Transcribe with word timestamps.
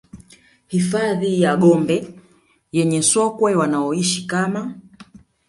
Hifadhi 0.67 1.41
ya 1.41 1.55
Gombe 1.57 2.07
yenye 2.71 3.01
sokwe 3.03 3.55
wanaoishi 3.55 4.25
kama 4.27 4.75